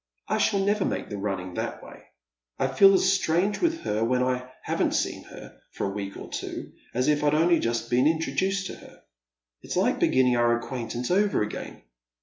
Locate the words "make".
0.83-1.09